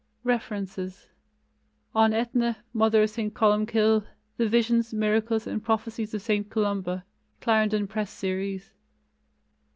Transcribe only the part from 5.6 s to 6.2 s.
Prophecies